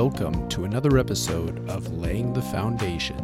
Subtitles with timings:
[0.00, 3.16] Welcome to another episode of Laying the Foundation.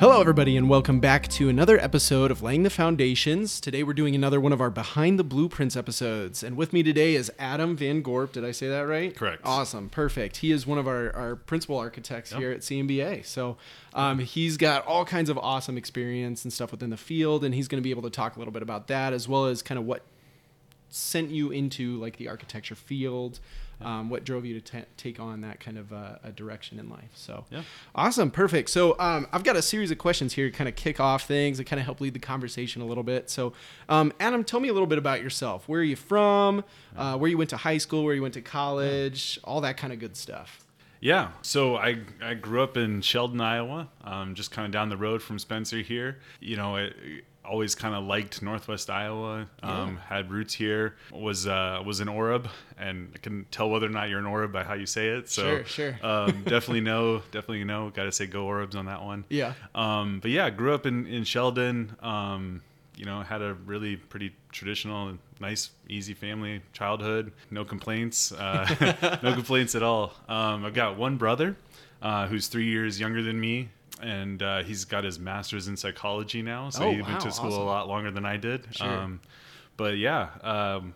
[0.00, 3.60] Hello, everybody, and welcome back to another episode of Laying the Foundations.
[3.60, 6.42] Today, we're doing another one of our Behind the Blueprints episodes.
[6.42, 8.32] And with me today is Adam Van Gorp.
[8.32, 9.14] Did I say that right?
[9.14, 9.42] Correct.
[9.44, 9.88] Awesome.
[9.88, 10.38] Perfect.
[10.38, 13.24] He is one of our, our principal architects here at CMBA.
[13.24, 13.58] So
[13.94, 17.68] um, he's got all kinds of awesome experience and stuff within the field, and he's
[17.68, 19.78] going to be able to talk a little bit about that as well as kind
[19.78, 20.02] of what
[20.90, 23.40] sent you into like the architecture field
[23.82, 26.90] um, what drove you to ta take on that kind of uh, a direction in
[26.90, 27.10] life?
[27.14, 27.62] So Yeah.
[27.94, 28.30] awesome.
[28.30, 28.68] Perfect.
[28.70, 31.58] So um, i've got a series of questions here to kind of kick off things
[31.58, 33.30] and kind of help lead the conversation a little bit.
[33.30, 33.52] So
[33.88, 35.68] um, adam tell me a little bit about yourself.
[35.68, 36.62] Where are you from?
[36.96, 39.92] Uh, where you went to high school where you went to college all that kind
[39.92, 40.64] of good stuff.
[41.00, 41.30] Yeah.
[41.40, 45.22] So I I grew up in Sheldon, Iowa, um, just kind of down the road
[45.22, 46.18] from Spencer here.
[46.40, 46.90] You know, I
[47.44, 49.46] always kind of liked Northwest Iowa.
[49.62, 50.96] Um, Had roots here.
[51.12, 52.46] Was uh, was an Orab,
[52.78, 55.28] and I can tell whether or not you're an Orab by how you say it.
[55.28, 55.98] So Sure, sure.
[56.06, 57.90] um, definitely know, definitely know.
[57.90, 59.24] Got to say go Orabs on that one.
[59.28, 59.54] Yeah.
[59.74, 61.96] Um, but yeah, grew up in in Sheldon.
[62.02, 62.62] Um,
[62.96, 67.32] you know, had a really pretty traditional, nice, easy family childhood.
[67.50, 68.30] No complaints.
[68.30, 70.12] Uh, no complaints at all.
[70.28, 71.56] Um, I've got one brother
[72.02, 73.70] uh, who's three years younger than me,
[74.02, 76.70] and uh, he's got his master's in psychology now.
[76.70, 77.62] So Oh, he wow, went to school awesome.
[77.62, 78.66] a lot longer than I did.
[78.70, 78.88] Sure.
[78.88, 79.20] Um,
[79.76, 80.94] but yeah, um,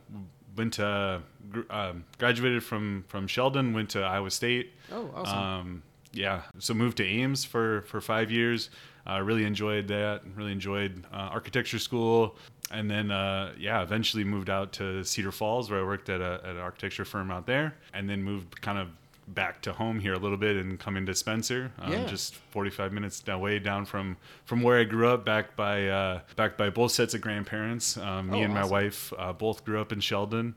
[0.56, 1.22] went to
[1.70, 3.72] um, graduated from from Sheldon.
[3.72, 4.72] Went to Iowa State.
[4.92, 5.38] Oh, awesome.
[5.38, 5.82] Um,
[6.12, 8.70] yeah, so moved to Ames for for five years.
[9.08, 10.22] Uh, really enjoyed that.
[10.36, 12.36] Really enjoyed uh, architecture school,
[12.70, 16.40] and then uh, yeah, eventually moved out to Cedar Falls where I worked at, a,
[16.44, 18.88] at an architecture firm out there, and then moved kind of
[19.28, 21.72] back to home here a little bit and come into Spencer.
[21.78, 22.06] Um, Yeah.
[22.06, 26.56] Just 45 minutes away down from from where I grew up, back by uh, back
[26.56, 27.96] by both sets of grandparents.
[27.96, 30.54] Um, me Oh, and my wife uh, both grew up in Sheldon.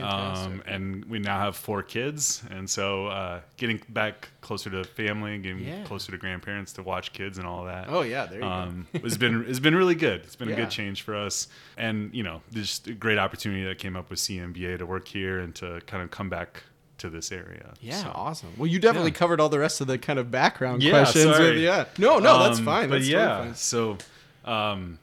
[0.00, 5.38] Um, and we now have four kids, and so uh, getting back closer to family,
[5.38, 5.84] getting Yeah.
[5.84, 7.86] closer to grandparents to watch kids and all that.
[7.88, 10.22] oh yeah there you Um, it's been it's been really good.
[10.24, 11.46] It's been a good change for us,
[11.76, 15.38] and you know, just a great opportunity that came up with CMBA to work here
[15.38, 16.64] and to kind of come back
[16.98, 17.74] to this area.
[17.80, 18.50] Yeah, So- awesome.
[18.56, 19.16] Well, you definitely Yeah.
[19.16, 21.26] covered all the rest of the kind of background Yeah, questions.
[21.26, 21.64] with- sorry.
[21.64, 21.86] yeah.
[21.98, 22.88] No, no, that's Um, fine.
[22.88, 23.54] But That's yeah, totally fine.
[23.56, 23.98] so
[24.44, 24.98] um,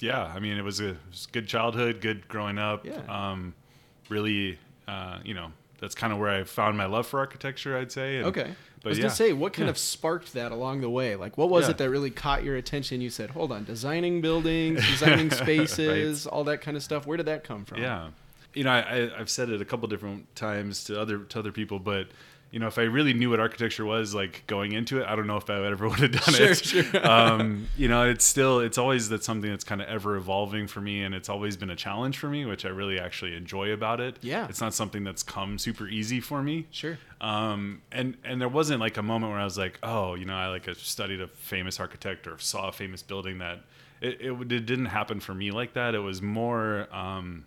[0.00, 2.84] yeah, I mean, it was a, it was good childhood, good growing up.
[2.84, 3.00] Yeah.
[3.08, 3.54] Um,
[4.08, 7.76] really, uh, you know, that's kind of where I found my love for architecture.
[7.76, 8.16] I'd say.
[8.18, 8.54] And, Okay.
[8.84, 9.70] I was yeah, gonna say, what kind Yeah.
[9.70, 11.14] of sparked that along the way?
[11.14, 11.70] Like, what was Yeah.
[11.72, 13.00] it that really caught your attention?
[13.00, 17.26] You said, "Hold on, designing buildings, designing spaces, all that kind of stuff." Where did
[17.26, 17.80] that come from?
[17.80, 18.08] Yeah,
[18.54, 21.78] you know, I, I've said it a couple different times to other to other people,
[21.78, 22.08] but
[22.50, 25.26] you know, if I really knew what architecture was, like going into it, I don't
[25.26, 26.58] know if I ever would have done Sure, it.
[26.62, 27.06] sure.
[27.10, 30.82] um, you know, it's still it's always that something that's kind of ever evolving for
[30.82, 34.00] me, and it's always been a challenge for me, which I really actually enjoy about
[34.00, 34.18] it.
[34.20, 34.46] Yeah.
[34.50, 36.66] it's not something that's come super easy for me.
[36.70, 36.98] Sure.
[37.22, 40.36] Um, and and there wasn't like a moment where I was like, oh, you know,
[40.36, 43.60] I like studied a famous architect or saw a famous building that
[44.02, 45.94] it, it, it didn't happen for me like that.
[45.94, 47.46] It was more, um,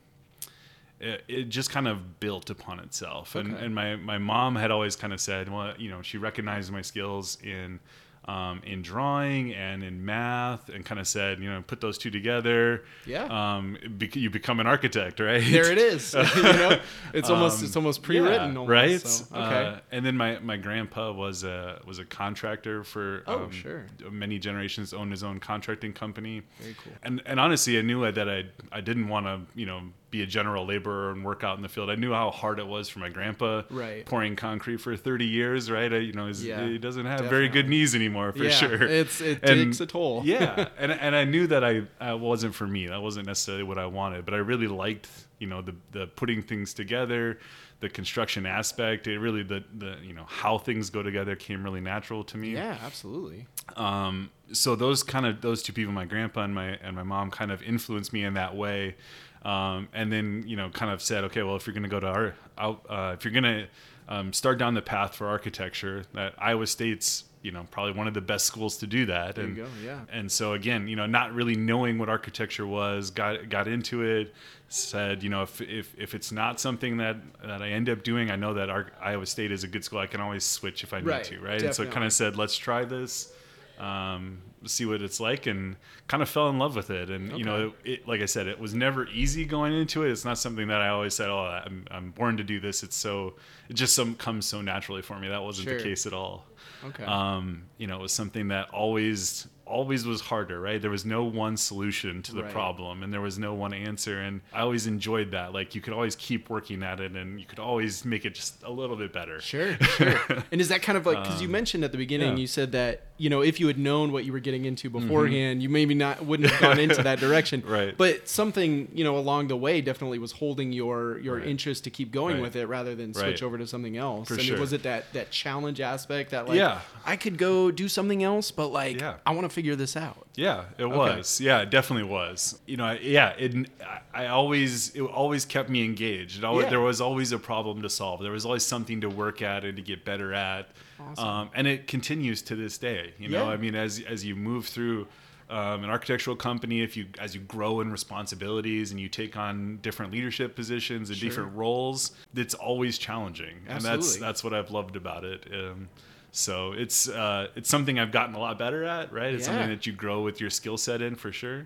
[1.06, 3.36] it, it just kind of built upon itself.
[3.36, 3.66] And, Okay.
[3.66, 6.82] and my, my mom had always kind of said, well, you know, she recognized my
[6.82, 7.80] skills in,
[8.28, 12.10] um, in drawing and in math and kind of said, you know, put those two
[12.10, 12.84] together.
[13.06, 13.26] Yeah.
[13.30, 15.44] Um, bec- you become an architect, right?
[15.46, 16.14] There it is.
[16.36, 16.80] you know,
[17.14, 19.00] it's almost Um, it's almost pre-written, yeah, almost, right?
[19.02, 19.66] So, okay.
[19.68, 23.86] Uh, and then my, my grandpa was a was a contractor for Oh, um, sure.
[24.10, 24.92] many generations.
[24.92, 26.42] Owned his own contracting company.
[26.60, 26.94] Very cool.
[27.04, 30.26] And and honestly, I knew that I I didn't want to you know be a
[30.26, 31.90] general laborer and work out in the field.
[31.90, 33.64] I knew how hard it was for my grandpa.
[33.70, 34.06] Right.
[34.06, 35.92] Pouring concrete for thirty years, right?
[35.92, 38.84] I, you know, he's- Yeah, he doesn't have very good knees anymore for yeah, sure.
[38.84, 40.22] it's it And- takes a toll.
[40.24, 42.88] yeah, and and I knew that I, I wasn't for me.
[42.88, 46.42] That wasn't necessarily what I wanted, but I really liked you know the the putting
[46.44, 47.40] things together,
[47.82, 49.08] the construction aspect.
[49.08, 52.52] It really the the you know how things go together came really natural to me.
[52.54, 53.48] yeah, absolutely.
[53.76, 57.32] Um, so those kind of those two people, my grandpa and my and my mom,
[57.32, 58.96] kind of influenced me in that way.
[59.46, 62.00] Um, and then you know, kind of said, okay, well, if you're going to go
[62.00, 63.68] to our out, uh, if you're going to
[64.10, 68.16] um, start down the path for architecture, that Iowa State's you know probably one of
[68.16, 69.36] the best schools to do that.
[69.36, 70.00] There and go, yeah.
[70.12, 74.34] and so again, you know, not really knowing what architecture was, got got into it.
[74.68, 78.32] Said, you know, if if, if it's not something that, that I end up doing,
[78.32, 80.00] I know that our, Iowa State is a good school.
[80.00, 81.62] I can always switch if I need Right, to, right?
[81.62, 81.94] And so definitely.
[81.94, 83.32] kind of said, let's try this.
[83.80, 85.76] Um, see what it's like, and
[86.08, 87.10] kind of fell in love with it.
[87.10, 90.12] And you know, it, it, like I said, it was never easy going into it.
[90.12, 92.96] It's not something that I always said, "Oh, I'm, I'm born to do this." It's
[92.96, 93.36] so
[93.70, 95.28] it just some comes so naturally for me.
[95.28, 95.78] That wasn't Sure.
[95.78, 96.46] the case at all.
[96.84, 97.04] Okay.
[97.04, 100.82] Um, you know, it was something that always always was harder, right?
[100.82, 102.52] There was no one solution to the Right.
[102.52, 105.54] problem and there was no one answer and I always enjoyed that.
[105.54, 108.62] Like you could always keep working at it and you could always make it just
[108.64, 109.42] a little bit better.
[109.42, 110.20] Sure, sure.
[110.52, 112.42] and is that kind of like because you mentioned at the beginning, Um, yeah.
[112.42, 115.64] you said that you know if you had known what you were getting into beforehand,
[115.64, 117.62] you maybe not wouldn't have gone into that direction.
[117.62, 117.72] Mm-hmm.
[117.76, 117.98] Right.
[117.98, 121.48] But something you know along the way definitely was holding your your Right.
[121.48, 122.42] interest to keep going Right.
[122.44, 124.28] with it rather than switch over to something else.
[124.28, 124.60] For mean, sure.
[124.60, 126.82] was it that that challenge aspect that like Yeah.
[127.06, 129.16] I could go do something else, but like Yeah.
[129.26, 130.28] I want to figure this out.
[130.36, 131.40] Yeah, it was.
[131.40, 132.60] Yeah, it definitely was.
[132.68, 133.70] You know, I- yeah, it.
[133.82, 136.38] I- I always, it always kept me engaged.
[136.38, 136.70] It always, Yeah.
[136.70, 138.22] There was always a problem to solve.
[138.22, 140.70] There was always something to work at and to get better at.
[141.00, 141.28] Awesome.
[141.28, 143.14] Um, and it continues to this day.
[143.20, 143.52] You know, Yeah.
[143.52, 145.08] I mean, as as you move through.
[145.48, 149.78] Um, an architectural company, if you as you grow in responsibilities and you take on
[149.84, 151.30] different leadership positions and Sure.
[151.30, 153.76] different roles, it's always challenging, Absolutely.
[153.76, 155.48] and that's that's what I've loved about it.
[155.54, 155.88] Um,
[156.36, 159.34] so it's uh, it's something I've gotten a lot better at, right?
[159.34, 159.54] It's Yeah.
[159.54, 161.66] something that you grow with your skill set in for sure.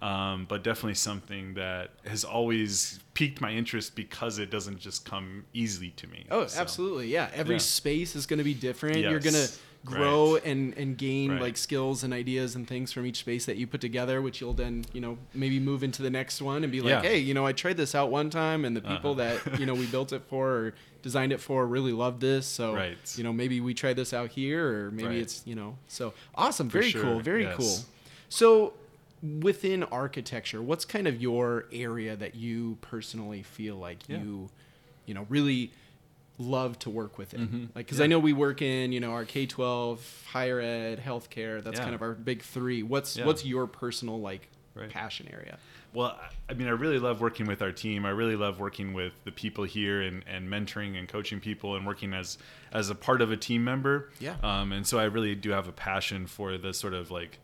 [0.00, 5.44] Um, but definitely something that has always piqued my interest because it doesn't just come
[5.52, 6.24] easily to me.
[6.30, 7.08] Oh, So, absolutely.
[7.08, 7.30] Yeah.
[7.34, 7.60] Every Yeah.
[7.60, 8.98] space is going to be different.
[8.98, 9.58] You're going to Yes.
[9.84, 10.44] Grow Right.
[10.44, 11.40] and, and gain Right.
[11.40, 14.52] like skills and ideas and things from each space that you put together, which you'll
[14.52, 17.02] then, you know, maybe move into the next one and be like, Yeah.
[17.02, 19.38] hey, you know, I tried this out one time and the people Uh-huh.
[19.44, 22.44] that, you know, we built it for or designed it for really loved this.
[22.46, 22.98] So, Right.
[23.16, 26.68] you know, maybe we try this out here or maybe it's, you know, so awesome.
[26.68, 27.20] Very sure, cool.
[27.20, 27.56] Very yes.
[27.56, 27.76] cool.
[28.28, 28.74] So,
[29.40, 34.18] within architecture, what's kind of your area that you personally feel like Yeah.
[34.18, 34.50] you,
[35.06, 35.72] you know, really
[36.38, 37.40] love to work with it?
[37.40, 37.62] Mhm.
[37.74, 38.04] Like, because Yeah.
[38.04, 40.00] I know we work in, you know, our K twelve,
[40.30, 41.62] higher ed, healthcare.
[41.62, 41.84] That's Yeah.
[41.84, 42.82] kind of our big three.
[42.82, 43.26] What's Yeah.
[43.26, 44.88] what's your personal like Right.
[44.90, 45.58] passion area?
[45.92, 48.04] Well, I- I mean, I really love working with our team.
[48.06, 51.86] I really love working with the people here and, and mentoring and coaching people and
[51.86, 52.38] working as
[52.70, 54.10] as a part of a team member.
[54.20, 54.36] Yeah.
[54.42, 57.38] Um, and so I really do have a passion for the sort of like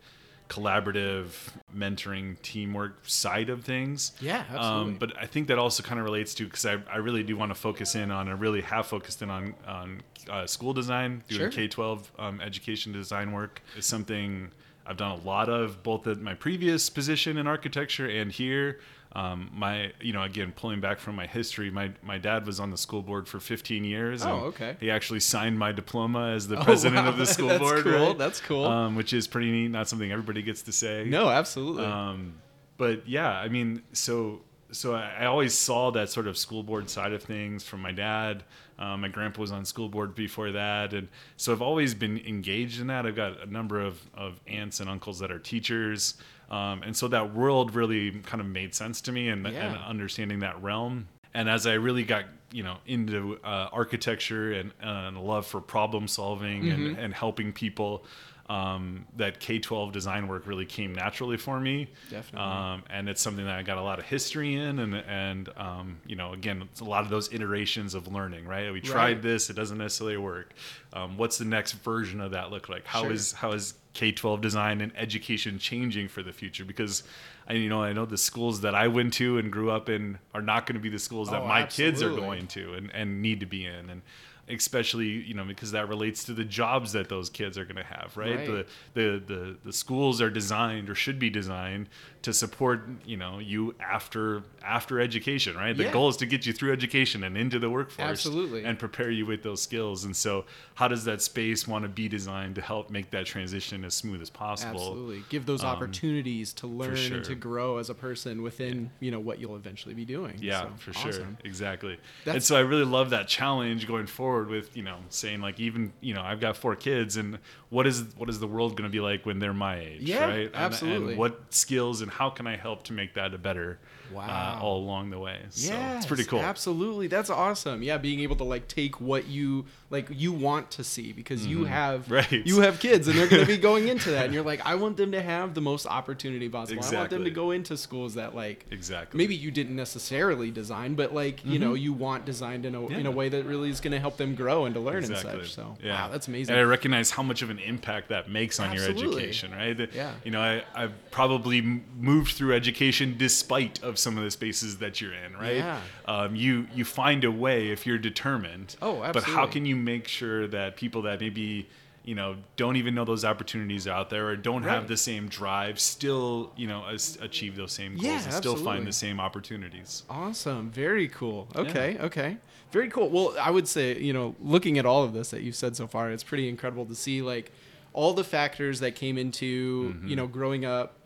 [0.48, 1.32] collaborative
[1.76, 4.12] mentoring teamwork side of things.
[4.20, 4.92] Yeah, absolutely.
[4.92, 7.36] Um, but I think that also kind of relates to because I, I really do
[7.36, 10.00] want to focus in on, I really have focused in on on
[10.30, 11.50] uh, school design, doing Sure.
[11.50, 14.50] K twelve um, education design work is something
[14.86, 18.80] I've done a lot of, both at my previous position in architecture and here.
[19.14, 22.70] Um, my, you know, again, pulling back from my history, my my dad was on
[22.72, 24.24] the school board for 15 years.
[24.24, 24.76] Oh, and okay.
[24.80, 27.10] He actually signed my diploma as the Oh, president wow.
[27.10, 27.84] of the school That's board.
[27.84, 28.08] cool.
[28.08, 28.18] right?
[28.18, 28.64] That's cool.
[28.64, 29.68] Um, which is pretty neat.
[29.68, 31.04] Not something everybody gets to say.
[31.06, 31.84] no, absolutely.
[31.84, 32.34] Um,
[32.76, 34.40] but yeah, I mean, so
[34.72, 37.92] so I, I always saw that sort of school board side of things from my
[37.92, 38.42] dad.
[38.76, 41.06] Um, my grandpa was on school board before that, and
[41.36, 43.06] so I've always been engaged in that.
[43.06, 46.14] I've got a number of, of aunts and uncles that are teachers,
[46.50, 49.66] um, and so that world really kind of made sense to me, and, Yeah.
[49.74, 51.08] and understanding that realm.
[51.32, 56.06] And as I really got you know into uh, architecture and, and love for problem
[56.06, 58.04] solving and, and helping people,
[58.48, 61.88] um, that K twelve design work really came naturally for me.
[62.10, 62.46] Definitely.
[62.46, 65.96] Um, and it's something that I got a lot of history in, and and um,
[66.06, 68.46] you know, again, it's a lot of those iterations of learning.
[68.46, 68.70] Right?
[68.72, 69.22] We tried Right.
[69.22, 70.52] this; it doesn't necessarily work.
[70.92, 72.86] Um, what's the next version of that look like?
[72.86, 73.38] How is Sure.
[73.38, 76.64] how is K twelve design and education changing for the future?
[76.64, 77.04] Because
[77.48, 80.18] I you know I know the schools that I went to and grew up in
[80.34, 82.90] are not going to be the schools that Oh, my kids are going to and,
[82.92, 84.02] and need to be in and
[84.48, 87.82] especially you know because that relates to the jobs that those kids are going to
[87.84, 88.46] have right, Right.
[88.46, 91.88] The, the the the schools are designed or should be designed
[92.22, 95.92] to support you know you after after education right the Yeah.
[95.92, 98.64] goal is to get you through education and into the workforce Absolutely.
[98.64, 102.08] and prepare you with those skills and so how does that space want to be
[102.08, 105.22] designed to help make that transition as smooth as possible Absolutely.
[105.28, 107.16] Give those um, opportunities to learn sure.
[107.16, 110.36] and to grow as a person within, you know, what you'll eventually be doing.
[110.40, 111.10] Yeah, So, for sure.
[111.10, 111.38] awesome.
[111.44, 111.98] Exactly.
[112.26, 115.92] and so I really love that challenge going forward with, you know, saying like even,
[116.00, 117.38] you know, I've got four kids and
[117.70, 120.24] what is what is the world going to be like when they're my age, Yeah,
[120.26, 120.46] right?
[120.46, 121.10] And- absolutely.
[121.12, 123.78] And, what skills and how can I help to make that a better
[124.12, 124.26] Wow.
[124.28, 125.38] uh, all along the way.
[125.50, 126.40] So Yeah, it's pretty cool.
[126.40, 127.82] Absolutely, that's awesome.
[127.82, 131.64] Yeah, being able to like take what you like you want to see because you
[131.64, 132.12] have Mm-hmm.
[132.14, 132.32] Right.
[132.46, 134.74] you have kids and they're going to be going into that, and you're like, I
[134.76, 136.84] want them to have the most opportunity possible.
[136.84, 139.16] I want them to go into schools that like Exactly.
[139.18, 142.88] maybe you didn't necessarily design, but like you know you want designed in a in
[142.94, 143.06] Mm-hmm.
[143.06, 145.30] A way that really is going to help them grow and to learn Exactly.
[145.32, 145.54] and such.
[145.54, 146.52] So yeah, wow, that's amazing.
[146.54, 149.78] And I recognize how much of an impact that makes on your education, right?
[149.94, 150.12] Yeah.
[150.24, 151.60] You know, I, I've probably
[151.98, 155.56] moved through education despite of some of the spaces that you're in, right?
[155.56, 155.80] Yeah.
[156.06, 158.76] Um, you you find a way if you're determined.
[158.82, 159.12] Oh, absolutely.
[159.12, 161.68] But how can you make sure that people that maybe
[162.04, 165.80] you know don't even know those opportunities out there or don't have the same drive
[165.80, 170.02] still you know as, achieve those same goals Yeah, and still find the same opportunities
[170.10, 170.70] Awesome.
[170.70, 171.48] Very cool.
[171.56, 171.96] Okay.
[172.00, 172.36] Okay.
[172.72, 173.08] Very cool.
[173.08, 175.86] Well, I would say, you know, looking at all of this that you've said so
[175.86, 177.52] far, it's pretty incredible to see like
[177.92, 180.08] all the factors that came into, Mm-hmm.
[180.08, 180.96] you know, growing up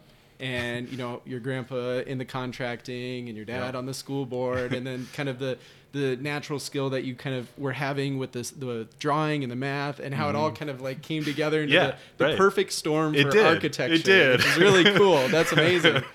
[0.40, 3.75] and, you know, your grandpa in the contracting and your dad Yep.
[3.75, 5.59] on the school board and then kind of the
[5.92, 9.57] the natural skill that you kind of were having with this the drawing and the
[9.57, 11.85] math and how it all kind of like came together into Mm-hmm.
[11.90, 12.37] Yeah, the, the right.
[12.37, 13.64] perfect storm It for did.
[13.64, 14.40] It did.
[14.40, 15.28] Is really cool.
[15.28, 16.02] That's amazing.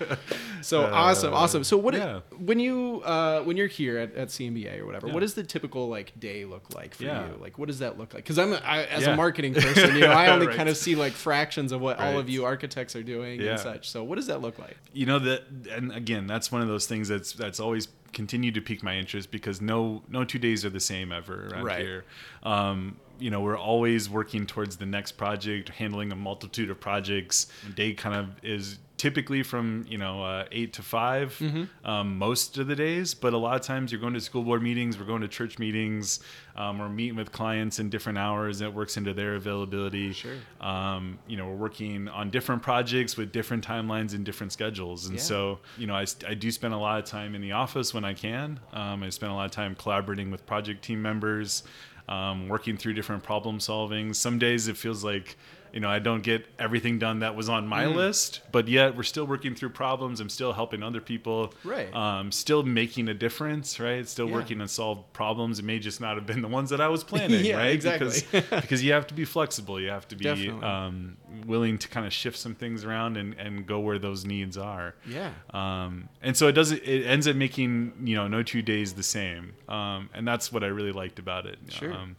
[0.62, 1.66] So Uh, awesome, awesome.
[1.66, 2.22] So what yeah.
[2.38, 5.14] when you uh, when you're here at, at CMBA or whatever, Yeah.
[5.14, 7.38] what does the typical like day look like for you?
[7.38, 8.24] Like what does that look like?
[8.24, 10.56] Because I'm a, I, as a marketing person, you know, I only Right.
[10.56, 13.90] kind of see like fractions of what all of you architects are doing and such.
[13.90, 14.78] So what does that look like?
[14.94, 18.62] you know that and again that's one of those things that's that's always continued to
[18.62, 21.82] pique my interest because no no two days are the same ever around Right.
[21.82, 22.06] here
[22.44, 27.48] um, you know we're always working towards the next project handling a multitude of projects
[27.76, 31.64] day kind of is typically from you know uh, eight to 5 Mm-hmm.
[31.90, 34.64] um, most of the days but a lot of times you're going to school board
[34.64, 36.22] meetings we're going to church meetings
[36.56, 40.38] um, we're meeting with clients in different hours that works into their availability Sure.
[40.62, 45.18] um, you know we're working on different projects with different timelines and different schedules and
[45.18, 45.22] Yeah.
[45.24, 48.06] so you know I, I do spend a lot of time in the office when
[48.06, 51.64] i can um, i spend a lot of time collaborating with project team members
[52.08, 55.36] um, working through different problem solving some days it feels like
[55.74, 57.68] you know i don't get everything done that was on Mm.
[57.68, 61.94] my list but yet we're still working through problems i'm still helping other people Right.
[61.94, 64.34] um, still making a difference right still Yeah.
[64.36, 67.04] working on solve problems it may just not have been the ones that i was
[67.12, 68.10] planning Yeah, right exactly.
[68.32, 72.06] because because you have to be flexible you have to be um, willing to kind
[72.06, 74.94] of shift some things around and, and go where those needs are.
[75.08, 75.32] Yeah.
[75.52, 76.82] Um, and so it doesn't.
[76.84, 79.54] It ends up making you know no two days the same.
[79.68, 81.58] Um, and that's what I really liked about it.
[81.70, 81.92] Sure.
[81.92, 82.16] Um,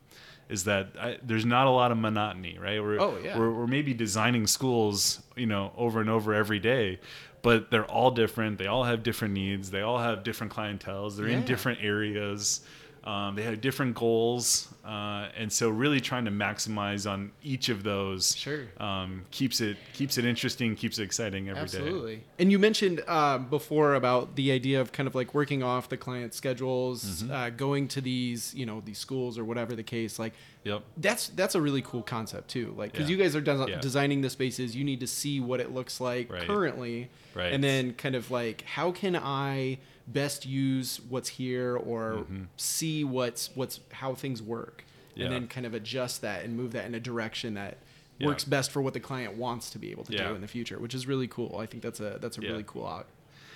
[0.49, 2.83] is that I, there's not a lot of monotony, right?
[2.83, 3.39] We're, Oh, yeah.
[3.39, 7.01] we're, we're maybe designing schools, you know, over and over every day,
[7.43, 8.59] but they're all different.
[8.59, 9.71] They all have different needs.
[9.71, 11.17] They all have different clientels.
[11.17, 11.39] They're Yeah.
[11.39, 12.61] in different areas.
[13.05, 17.83] Um, they have different goals, uh, and so really trying to maximize on each of
[17.83, 18.63] those Sure.
[18.79, 21.79] um, keeps it keeps it interesting, keeps it exciting every day.
[21.79, 22.23] Absolutely.
[22.39, 25.99] And you mentioned um, before about the idea of kind of like working off the
[25.99, 27.31] client schedules, Mm-hmm.
[27.33, 30.19] uh, going to these, you know, these schools or whatever the case.
[30.19, 30.33] Like,
[30.65, 30.83] Yep.
[30.97, 32.73] that's that's a really cool concept too.
[32.75, 33.17] Like, because Yeah.
[33.19, 33.81] you guys are des- Yeah.
[33.81, 36.47] designing the spaces, you need to see what it looks like Right.
[36.47, 37.53] currently, Right.
[37.53, 43.51] and then kind of like how can I best use what's here or see what's
[43.55, 45.21] what's how things work, Mm-hmm.
[45.21, 45.27] Yeah.
[45.27, 47.79] and then kind of adjust that and move that in a direction that.
[48.19, 48.29] Yeah.
[48.29, 50.29] Works best for what the client wants to be able to Yeah.
[50.29, 51.57] do in the future, which is really cool.
[51.59, 53.07] I think that's a that's a really cool out.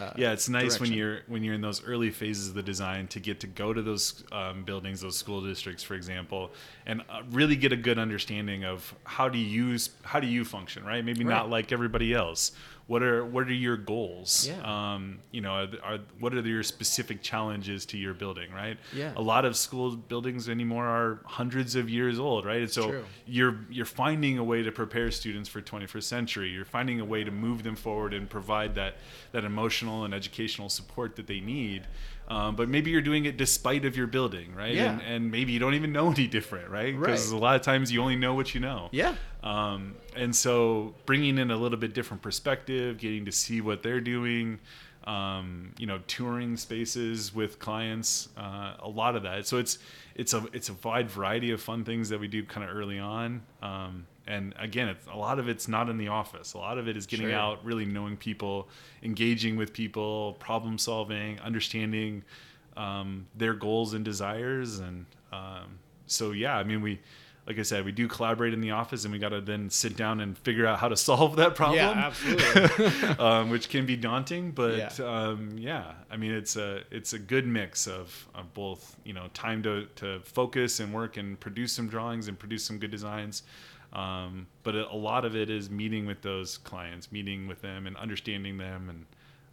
[0.00, 3.06] Uh, yeah, it's nice when you're when you're in those early phases of the design
[3.08, 6.50] to get to go to those um, buildings, those school districts, for example,
[6.86, 10.44] and uh, really get a good understanding of how do you use how do you
[10.44, 11.04] function, right?
[11.04, 11.34] Maybe Right.
[11.34, 12.50] not like everybody else.
[12.88, 14.48] What are what are your goals?
[14.48, 14.94] Yeah.
[14.94, 18.78] Um, you know, are, are what are your specific challenges to your building, right?
[18.96, 19.12] Yeah.
[19.14, 22.62] A lot of school buildings anymore are hundreds of years old, right?
[22.62, 23.04] And so True.
[23.26, 26.48] you're you're finding a way to prepare students for 21st century.
[26.48, 28.96] You're finding a way to move them forward and provide that
[29.32, 31.86] that emotional and educational support that they need.
[32.28, 34.74] Um, but maybe you're doing it despite of your building, right?
[34.74, 34.92] Yeah.
[34.92, 36.94] And, and maybe you don't even know any different, right?
[36.98, 37.36] Because Right.
[37.38, 38.90] a lot of times you only know what you know.
[38.92, 39.14] Yeah.
[39.42, 44.02] Um, and so bringing in a little bit different perspective, getting to see what they're
[44.02, 44.58] doing,
[45.04, 49.46] um, you know, touring spaces with clients, uh, a lot of that.
[49.46, 49.78] So it's
[50.14, 52.98] it's a it's a wide variety of fun things that we do kind of early
[52.98, 53.40] on.
[53.62, 56.52] Um, and again, it's, a lot of it's not in the office.
[56.52, 57.34] A lot of it is getting Sure.
[57.34, 58.68] out, really knowing people,
[59.02, 62.22] engaging with people, problem solving, understanding
[62.76, 67.00] um, their goals and desires, and um, so yeah, I mean we
[67.48, 69.96] like I said, we do collaborate in the office, and we got to then sit
[69.96, 71.78] down and figure out how to solve that problem.
[71.78, 73.08] Yeah, absolutely.
[73.18, 74.90] um, which can be daunting, but Yeah.
[75.06, 79.28] Um, yeah, I mean it's a it's a good mix of, of both you know
[79.32, 83.42] time to, to focus and work and produce some drawings and produce some good designs,
[83.92, 87.96] um, but a, lot of it is meeting with those clients, meeting with them and
[87.96, 89.06] understanding them and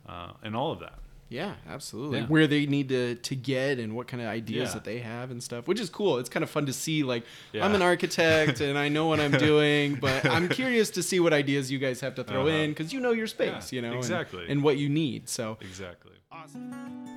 [0.08, 1.00] uh, and all of that.
[1.30, 2.20] Yeah, absolutely.
[2.20, 2.26] Yeah.
[2.28, 4.74] Where they need to to get and what kind of ideas Yeah.
[4.76, 6.18] that they have and stuff, which is cool.
[6.20, 7.04] It's kind of fun to see.
[7.04, 7.66] Like, Yeah.
[7.66, 11.34] I'm an architect and I know what I'm doing, but I'm curious to see what
[11.34, 12.50] ideas you guys have to throw Uh-huh.
[12.58, 14.46] in because you know your space, Yeah, you know, exactly.
[14.50, 15.28] and, what you need.
[15.30, 16.12] So, Exactly.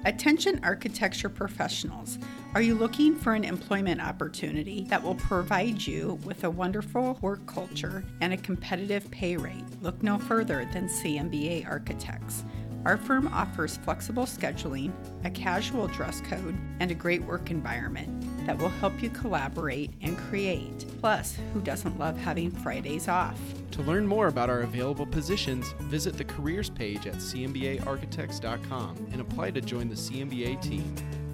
[0.04, 2.18] Attention architecture professionals.
[2.54, 7.44] Are you looking for an employment opportunity that will provide you with a wonderful work
[7.46, 9.64] culture and a competitive pay rate?
[9.82, 12.44] Look no further than CMBA Architects.
[12.88, 18.24] Our firm offers flexible scheduling, a casual dress code, and a great work environment.
[18.46, 20.86] that will help you collaborate and create.
[21.00, 23.38] Plus, who doesn't love having Fridays off?
[23.72, 29.50] To learn more about our available positions, visit the careers page at cmbaarchitects.com and apply
[29.50, 31.27] to join the CMBA team.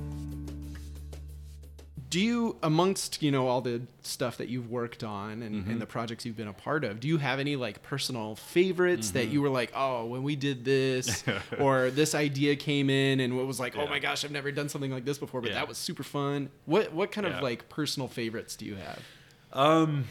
[2.15, 5.71] Do you, amongst you know all the stuff that you've worked on and, Mm-hmm.
[5.73, 9.11] and the projects you've been a part of, do you have any like personal favorites
[9.11, 9.33] that Mm-hmm.
[9.33, 11.25] you were like, oh, when we did this,
[11.59, 14.69] or this idea came in and it was like, oh my gosh, I've never done
[14.69, 15.57] something like this before, but Yeah.
[15.57, 16.51] that was super fun.
[16.67, 17.39] What what kind Yeah.
[17.39, 19.01] of like personal favorites do you have?
[19.53, 20.05] Um,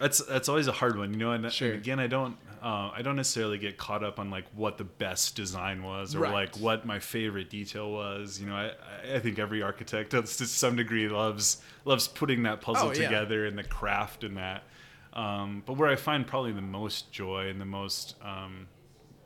[0.00, 1.32] that's that's always a hard one, you know.
[1.32, 1.74] And, and Sure.
[1.74, 5.34] again, I don't uh, I don't necessarily get caught up on like what the best
[5.34, 6.32] design was or Right.
[6.32, 8.40] like what my favorite detail was.
[8.40, 8.72] You know, I
[9.14, 13.02] I think every architect to some degree loves loves putting that puzzle Oh, yeah.
[13.08, 14.62] together and the craft and that.
[15.12, 18.68] Um, but where I find probably the most joy and the most um,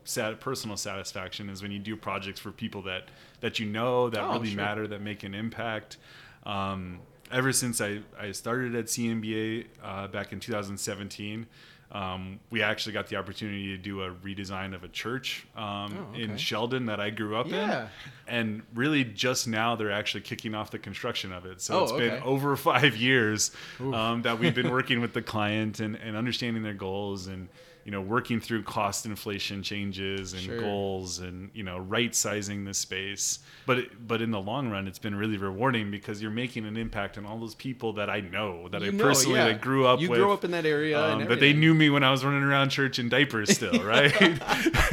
[0.05, 3.09] sat- personal satisfaction is when you do projects for people that
[3.41, 4.57] that you know that Oh, really sure.
[4.57, 5.99] matter that make an impact.
[6.45, 7.01] Um,
[7.31, 11.47] ever since I, I started at CMBA uh, back in 2017,
[11.93, 16.19] um, we actually got the opportunity to do a redesign of a church um, Oh,
[16.19, 16.37] in.
[16.37, 17.83] Sheldon that I grew up Yeah.
[17.83, 17.89] in.
[18.29, 21.61] And really, just now they're actually kicking off the construction of it.
[21.61, 25.79] So Oh, it's been over five years um, that we've been working with the client
[25.81, 27.49] and, and understanding their goals and
[27.87, 30.59] you know working through cost inflation changes and Sure.
[30.59, 34.89] goals and you know right sizing the space but it, but in the long run
[34.89, 38.19] it's been really rewarding because you're making an impact on all those people that I
[38.21, 39.45] know that You I know, personally yeah.
[39.47, 41.89] like, grew up You with grew up in that area um, but they knew me
[41.89, 44.13] when I was running around church in diapers still right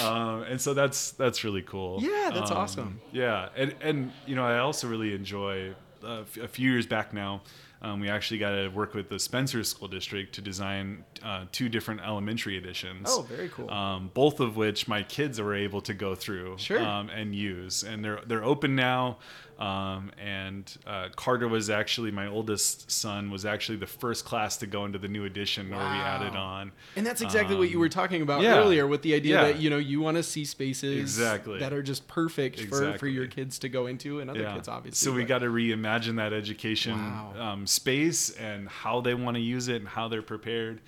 [0.00, 3.00] um, and so that's that's really cool Yeah, that's Um, awesome.
[3.10, 5.74] yeah and and you know I also really enjoy
[6.04, 7.42] uh, f- a few years back now
[7.82, 11.68] um, we actually got to work with the Spencer School District to design uh, two
[11.68, 13.08] different elementary editions.
[13.10, 13.68] Oh, very cool.
[13.70, 16.80] Um, both of which my kids were able to go through Sure.
[16.80, 19.18] um, and use, and they're they're open now.
[19.58, 24.66] Um, and uh, Carter was actually my oldest son was actually the first class to
[24.66, 26.72] go into the new edition where we added on.
[26.96, 28.58] And that's exactly what you were talking about Um, yeah.
[28.58, 29.44] earlier with the idea Yeah.
[29.52, 31.60] that you know you want to see spaces Exactly.
[31.60, 35.06] that are just perfect for, for your kids to go into and other kids obviously.
[35.10, 37.34] So we got to reimagine that education Wow.
[37.72, 40.80] Space and how they want to use it and how they're prepared.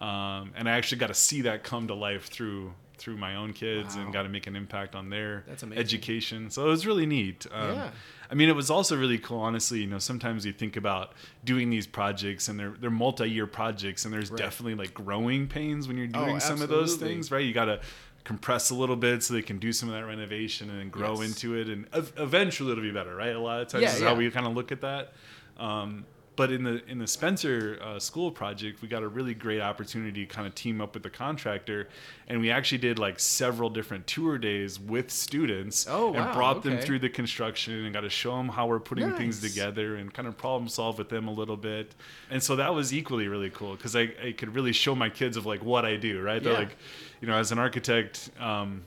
[0.00, 3.52] Um, and I actually got to see that come to life through through my own
[3.52, 4.02] kids Wow.
[4.02, 5.44] and got to make an impact on their
[5.74, 6.50] education.
[6.50, 7.46] So it was really neat.
[7.50, 7.90] Um, Yeah.
[8.30, 9.40] I mean, it was also really cool.
[9.40, 11.12] Honestly, you know, sometimes you think about
[11.44, 14.38] doing these projects, and they're they're multi-year projects, and there's Right.
[14.38, 17.44] definitely like growing pains when you're Oh, doing some of those things, right?
[17.44, 17.80] You got to
[18.24, 21.28] compress a little bit so they can do some of that renovation and grow Yes.
[21.42, 23.34] into it, and ev- eventually it'll be better, right?
[23.34, 24.08] A lot of times Yeah, is yeah.
[24.10, 25.12] how we kind of look at that.
[25.58, 29.60] Um, but in the in the Spencer uh, School project, we got a really great
[29.60, 31.88] opportunity to kind of team up with the contractor,
[32.26, 36.62] and we actually did like several different tour days with students Oh, and wow, brought
[36.62, 40.12] them through the construction and got to show them how we're putting things together and
[40.12, 41.94] kind of problem solve with them a little bit.
[42.30, 45.36] And so that was equally really cool because I, I could really show my kids
[45.36, 46.42] of like what I do, right?
[46.42, 46.58] They're Yeah.
[46.60, 46.76] like,
[47.20, 48.84] you know, as an architect, um,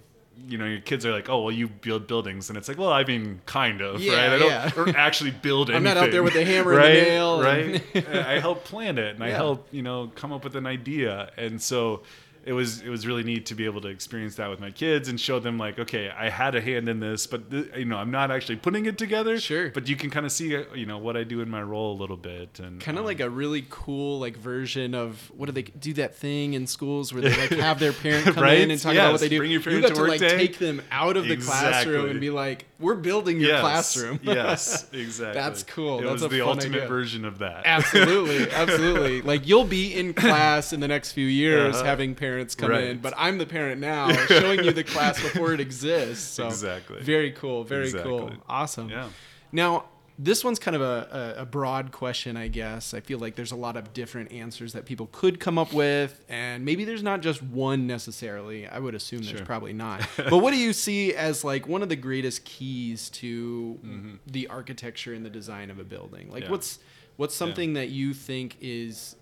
[0.48, 2.92] you know, your kids are like, oh, well, you build buildings, and it's like, well,
[2.92, 4.34] I mean, kind of, Yeah, right?
[4.34, 4.38] I
[4.70, 4.94] don't, yeah.
[4.96, 5.88] Actually build anything.
[5.88, 6.94] I'm not out there with a hammer and the right?
[7.08, 8.08] nail and- right?
[8.28, 11.62] I help plan it, and I help, you know, come up with an idea, and
[11.62, 12.04] so
[12.46, 15.10] it was it was really neat to be able to experience that with my kids
[15.10, 17.98] and show them like, okay, I had a hand in this, but th- you know,
[17.98, 19.40] I'm not actually putting it together.
[19.40, 19.72] Sure.
[19.72, 21.94] But you can kind of see, uh, you know, what I do in my role
[21.94, 25.48] a little bit, and kind of um, like a really cool like version of what
[25.48, 28.60] do they do that thing in schools where they like have their parent come Right?
[28.62, 29.40] in and talk about what they do.
[29.40, 30.38] bring your you got to to like day.
[30.38, 34.88] take them out of the classroom and be like, "We're building your yes, classroom." yes,
[34.94, 35.34] exactly.
[35.42, 36.00] That's cool.
[36.00, 36.88] It That's was a the ultimate idea.
[36.88, 37.64] version of that.
[37.66, 39.22] absolutely, absolutely.
[39.24, 41.84] Like you'll be in class in the next few years Uh-huh.
[41.86, 42.84] having parents come Right.
[42.86, 46.26] in, but I'm the parent now showing you the class before it exists.
[46.28, 47.02] So Exactly.
[47.02, 47.64] Very cool.
[47.64, 48.32] Very cool.
[48.50, 48.90] Awesome.
[48.90, 49.10] Yeah.
[49.52, 49.86] Now,
[50.18, 52.94] this one's kind of a, a, broad question, I guess.
[52.94, 56.24] I feel like there's a lot of different answers that people could come up with,
[56.30, 58.66] and maybe there's not just one necessarily.
[58.66, 60.08] I would assume there's probably not.
[60.18, 63.78] but what do you see as like one of the greatest keys to
[64.26, 66.30] the architecture and the design of a building?
[66.32, 66.44] Like, Mm-hmm.
[66.46, 66.52] Yeah.
[66.52, 66.80] what's
[67.18, 69.16] what's something that you think is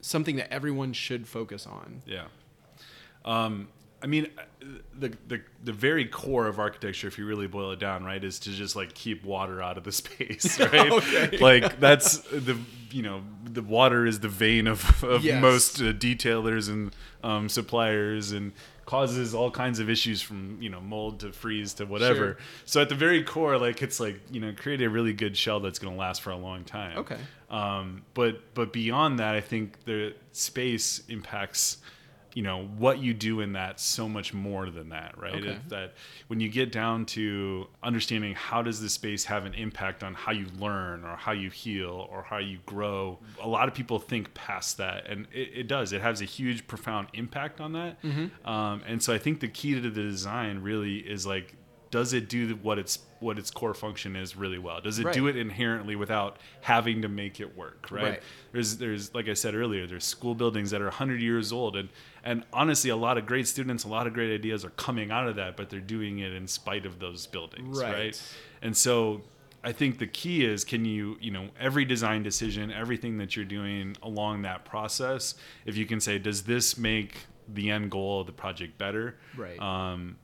[0.00, 2.02] something that everyone should focus on?
[2.06, 2.24] Yeah.
[3.24, 3.68] Um,
[4.02, 4.28] I mean,
[4.98, 8.38] the, the the very core of architecture, if you really boil it down, right, is
[8.40, 10.90] to just like keep water out of the space, right?
[10.90, 11.36] Okay.
[11.38, 12.56] Like that's the
[12.90, 15.40] you know the water is the vein of, of Yes.
[15.42, 18.52] most uh, detailers and um, suppliers and
[18.86, 22.14] causes all kinds of issues from you know mold to freeze to whatever.
[22.14, 22.36] Sure.
[22.64, 25.60] So at the very core, like it's like you know create a really good shell
[25.60, 26.96] that's going to last for a long time.
[27.00, 27.18] Okay.
[27.50, 31.78] Um, but but beyond that, I think the space impacts
[32.32, 35.58] you know what you do in that so much more than that right Okay.
[35.66, 35.94] That
[36.28, 40.30] when you get down to understanding how does this space have an impact on how
[40.30, 44.32] you learn or how you heal or how you grow a lot of people think
[44.32, 48.48] past that and it, it does it has a huge profound impact on that Mm-hmm.
[48.48, 51.56] um, and so i think the key to the design really is like
[51.90, 55.26] does it do what its what its core function is really well does it do
[55.26, 58.02] it inherently without having to make it work right?
[58.04, 58.22] Right.
[58.52, 61.88] there's there's like i said earlier there's school buildings that are 100 years old and
[62.24, 65.26] and honestly a lot of great students a lot of great ideas are coming out
[65.28, 67.92] of that but they're doing it in spite of those buildings Right.
[67.92, 68.22] right,
[68.62, 69.22] and so
[69.62, 73.44] i think the key is can you you know every design decision everything that you're
[73.44, 75.34] doing along that process
[75.66, 79.58] if you can say does this make the end goal of the project better Right.
[79.60, 80.16] um,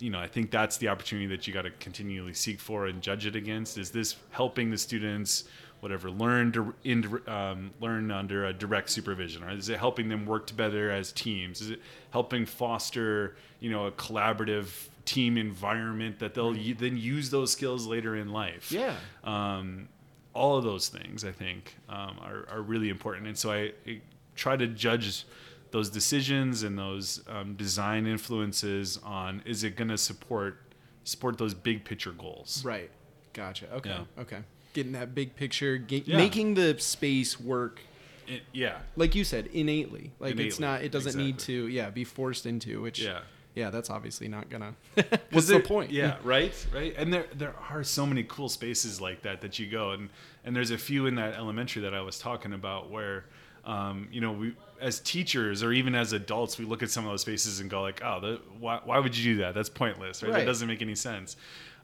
[0.00, 3.00] you know, I think that's the opportunity that you got to continually seek for and
[3.02, 3.78] judge it against.
[3.78, 5.44] Is this helping the students,
[5.80, 10.26] whatever, learn to in, um, learn under a direct supervision, or is it helping them
[10.26, 11.60] work together as teams?
[11.60, 17.30] Is it helping foster, you know, a collaborative team environment that they'll u- then use
[17.30, 18.72] those skills later in life?
[18.72, 18.94] Yeah.
[19.24, 19.88] um,
[20.32, 23.26] all of those things I think um, are, are really important.
[23.26, 24.00] And so I, I
[24.36, 25.24] try to judge
[25.70, 30.58] those decisions and those um, design influences on is it going to support
[31.04, 32.62] support those big picture goals.
[32.64, 32.90] Right.
[33.32, 33.72] Gotcha.
[33.74, 33.90] Okay.
[33.90, 34.22] Yeah.
[34.22, 34.38] Okay.
[34.74, 36.16] Getting that big picture, get, Yeah.
[36.16, 37.80] making the space work,
[38.28, 38.78] It- yeah.
[38.96, 40.12] like you said, innately.
[40.20, 40.82] Like it's not.
[40.82, 41.68] It doesn't need to.
[41.68, 42.80] Yeah, be forced into.
[42.82, 43.00] Which.
[43.00, 43.20] Yeah.
[43.56, 44.76] Yeah, that's obviously not gonna
[45.32, 45.90] What's the point?
[45.90, 46.94] Yeah, right, right.
[46.96, 50.08] And there there are so many cool spaces like that that you go and
[50.44, 53.24] and there's a few in that elementary that I was talking about where
[53.64, 57.10] um, you know we as teachers or even as adults we look at some of
[57.10, 60.22] those spaces and go like oh the, why why would you do that that's pointless
[60.22, 60.38] right, Right.
[60.40, 61.36] that doesn't make any sense.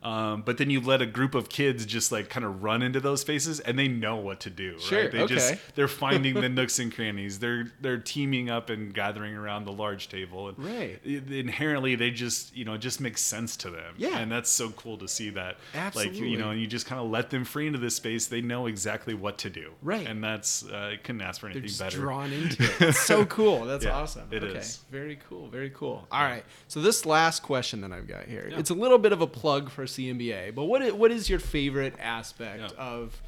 [0.03, 3.01] Um, but then you let a group of kids just like kind of run into
[3.01, 4.79] those spaces and they know what to do.
[4.79, 5.11] Sure, right?
[5.13, 5.61] They just okay.
[5.75, 7.39] they're finding the nooks and crannies.
[7.41, 10.49] They're they're teaming up and gathering around the large table.
[10.49, 11.01] And Right.
[11.05, 13.95] Inherently, they just you know it just makes sense to them.
[13.97, 14.19] Yeah.
[14.19, 15.57] and that's so cool to see that.
[15.75, 16.29] Like Absolutely.
[16.31, 18.27] you know, and you just kind of let them free into this space.
[18.27, 19.73] They know exactly what to do.
[19.83, 20.07] Right.
[20.07, 21.99] and that's uh, I couldn't ask for They're anything just better.
[21.99, 22.71] drawn into it.
[22.81, 23.65] It's so cool.
[23.65, 24.29] That's Yeah, awesome.
[24.31, 24.59] it okay.
[24.59, 24.85] is.
[24.91, 25.49] Very cool.
[25.49, 26.07] Very cool.
[26.13, 26.45] All right.
[26.69, 28.59] So this last question that I've got here, Yeah.
[28.59, 31.39] it's a little bit of a plug for CMBA, but what is, what is your
[31.39, 32.83] favorite aspect Yeah.
[32.85, 33.21] of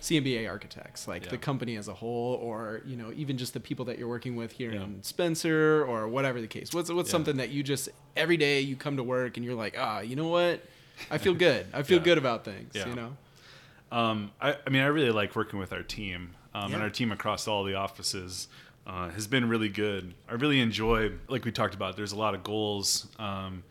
[0.00, 3.84] CMBA Architects, like the company as a whole, or you know even just the people
[3.84, 4.82] that you're working with here Yeah.
[4.82, 6.74] in Spencer, or whatever the case?
[6.74, 7.12] What's what's Yeah.
[7.12, 10.16] something that you just every day you come to work and you're like, ah, you
[10.16, 10.60] know what?
[11.10, 11.66] I feel good.
[11.72, 12.04] I feel Yeah.
[12.04, 12.72] good about things.
[12.74, 12.88] Yeah.
[12.88, 13.16] You know.
[13.92, 16.74] Um, I, I mean, I really like working with our team, um, Yeah.
[16.76, 18.48] and our team across all the offices
[18.86, 20.12] uh, has been really good.
[20.28, 23.62] I really enjoy, like we talked about, there's a lot of goals um,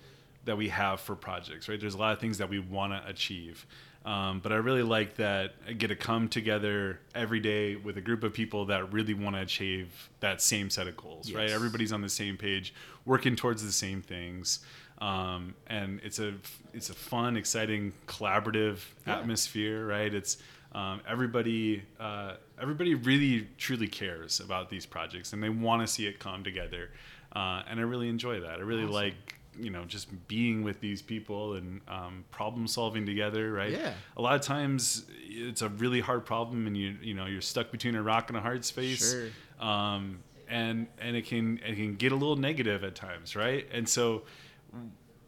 [0.46, 1.80] that we have for projects, right?
[1.80, 3.66] There's a lot of things that we want to achieve.
[4.04, 8.02] Um, but I really like that I get to come together every day with a
[8.02, 11.52] group of people that really want to achieve that same set of goals, right?
[11.52, 12.74] Everybody's on the same page,
[13.06, 14.60] working towards the same things.
[14.98, 16.34] Um, and it's a
[16.74, 19.18] it's a fun, exciting, collaborative Yeah.
[19.20, 20.12] atmosphere, right?
[20.12, 20.38] It's
[20.74, 26.08] um, everybody uh, everybody really truly cares about these projects, and they want to see
[26.08, 26.90] it come together.
[27.36, 28.60] Uh, and I really enjoy that.
[28.60, 28.94] I really Awesome.
[28.94, 33.72] like you know just being with these people and um, problem solving together, right?
[33.72, 33.94] Yeah.
[34.18, 37.72] A lot of times it's a really hard problem, and you you know you're stuck
[37.72, 39.12] between a rock and a hard space.
[39.12, 39.28] Sure.
[39.60, 43.68] Um, and and it can it can get a little negative at times, right?
[43.72, 44.24] And so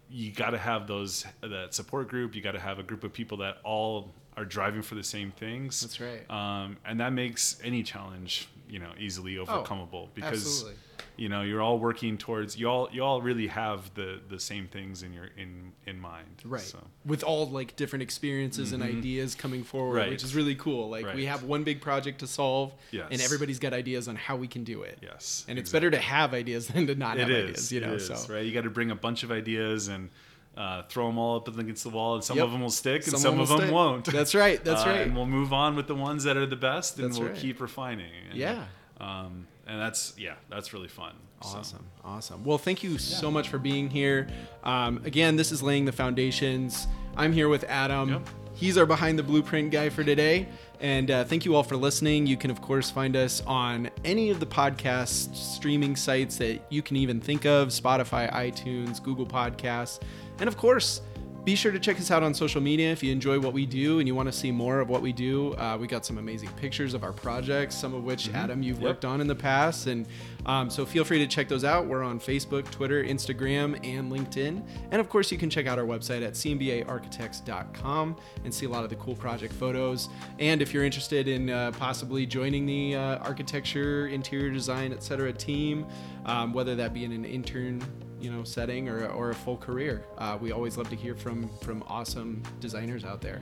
[0.09, 2.35] you got to have those that support group.
[2.35, 5.31] You got to have a group of people that all are driving for the same
[5.31, 5.81] things.
[5.81, 6.29] That's right.
[6.29, 10.79] Um, and that makes any challenge, you know, easily oh, overcomeable because Oh, absolutely.
[11.15, 14.65] you know you're all working towards you all you all really have the the same
[14.67, 16.35] things in your in in mind.
[16.43, 16.61] Right.
[16.61, 18.97] So, With all like different experiences and mm-hmm.
[18.97, 20.09] ideas coming forward, Right.
[20.09, 20.89] which is really cool.
[20.89, 23.07] Like we have one big project to solve, yes.
[23.11, 24.97] and everybody's got ideas on how we can do it.
[25.01, 25.45] yes.
[25.47, 25.89] And it's exactly.
[25.89, 27.93] better to have ideas than to not It have is, ideas, you know.
[27.93, 30.09] it is, so right, you got to bring a bunch of ideas and
[30.57, 32.45] uh, throw them all up against the wall, and some Yep.
[32.45, 33.71] of them will stick, and Some some, of them stick.
[33.71, 34.05] won't.
[34.05, 34.63] That's right.
[34.63, 35.01] That's Uh, right.
[35.01, 37.37] And we'll move on with the ones that are the best, and That's we'll right.
[37.37, 38.11] keep refining.
[38.29, 38.65] And, Yeah.
[38.99, 41.13] Um, and that's yeah, that's really fun.
[41.41, 42.43] So, Awesome, awesome.
[42.45, 44.27] Well, thank you so much for being here.
[44.63, 46.87] Um, again, this is laying the foundations.
[47.17, 48.09] I'm here with Adam.
[48.09, 48.29] Yep.
[48.55, 50.47] He's our behind the blueprint guy for today.
[50.79, 52.27] And uh, thank you all for listening.
[52.27, 56.81] You can, of course, find us on any of the podcast streaming sites that you
[56.81, 59.99] can even think of Spotify, iTunes, Google Podcasts.
[60.39, 61.01] And of course,
[61.43, 63.99] be sure to check us out on social media if you enjoy what we do
[63.99, 65.53] and you want to see more of what we do.
[65.55, 68.87] Uh, we got some amazing pictures of our projects, some of which Adam you've Yep.
[68.87, 70.07] worked on in the past, and
[70.45, 71.85] um, so feel free to check those out.
[71.85, 75.85] We're on Facebook, Twitter, Instagram, and LinkedIn, and of course you can check out our
[75.85, 78.15] website at cmbaarchitects.com
[78.45, 80.07] and see a lot of the cool project photos.
[80.39, 85.33] And if you're interested in uh, possibly joining the uh, architecture, interior design, etc.
[85.33, 85.85] team,
[86.25, 87.81] um, whether that be in an intern
[88.23, 90.05] you know setting or, or a full career.
[90.17, 93.41] Uh, we always love to hear from from awesome designers out there.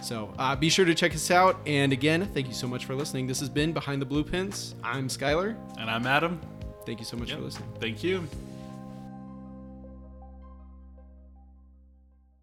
[0.00, 1.60] So uh, be sure to check us out.
[1.66, 3.26] And again, thank you so much for listening.
[3.26, 4.74] This has been Behind the Blueprints.
[4.82, 5.56] I'm Skylar.
[5.78, 6.40] And I'm Adam.
[6.86, 7.38] Thank you so much Yep.
[7.38, 7.68] for listening.
[7.80, 8.26] Thank you.